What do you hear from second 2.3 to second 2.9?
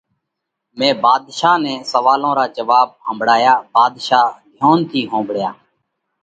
را جواٻ